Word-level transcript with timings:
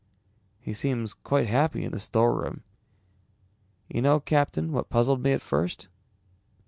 "He 0.59 0.73
seems 0.73 1.13
quite 1.13 1.45
happy 1.45 1.83
in 1.83 1.91
the 1.91 1.99
storeroom. 1.99 2.63
You 3.87 4.01
know, 4.01 4.19
Captain, 4.19 4.71
what 4.71 4.89
puzzled 4.89 5.21
me 5.21 5.31
at 5.33 5.43
first? 5.43 5.89